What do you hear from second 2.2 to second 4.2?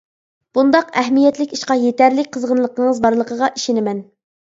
قىزغىنلىقىڭىز بارلىقىغا ئىشىنىمەن.